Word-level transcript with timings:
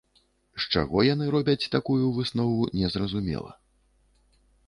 З 0.63 0.79
чаго 0.79 1.03
яны 1.07 1.25
робяць 1.35 1.69
такую 1.75 2.05
выснову, 2.17 2.61
незразумела. 2.79 3.51